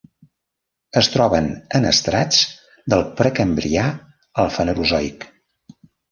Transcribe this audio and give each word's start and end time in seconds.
Es 1.01 1.09
troben 1.15 1.49
en 1.79 1.83
estrats 1.89 2.39
del 2.93 3.03
Precambrià 3.19 3.83
al 4.45 4.49
Fanerozoic. 4.55 5.29